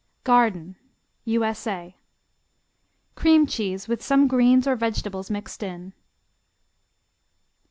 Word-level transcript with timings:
Garden 0.23 0.77
U.S.A. 1.25 1.95
Cream 3.13 3.45
cheese 3.45 3.87
with 3.87 4.01
some 4.01 4.27
greens 4.27 4.65
or 4.65 4.75
vegetables 4.75 5.29
mixed 5.29 5.61
in. 5.61 5.93